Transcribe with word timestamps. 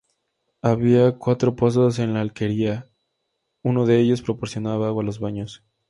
Había 0.63 1.19
cuatro 1.19 1.55
pozos 1.55 1.99
en 1.99 2.15
la 2.15 2.21
alquería, 2.21 2.89
uno 3.61 3.85
de 3.85 3.99
ellos 3.99 4.23
proporcionaba 4.23 4.87
agua 4.87 5.03
a 5.03 5.05
los 5.05 5.19
baños. 5.19 5.63